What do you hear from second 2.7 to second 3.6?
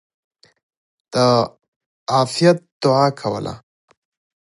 دعاء کوله!!.